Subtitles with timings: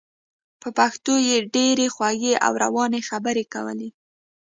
[0.61, 3.89] په پښتو یې ډېرې خوږې او روانې خبرې کولې.